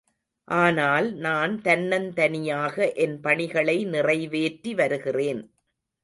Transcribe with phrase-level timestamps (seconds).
[0.47, 5.41] ஆனால், நான் தன்னந்தனியாக என் பணிகளை நிறைவேற்றி வருகிறேன்.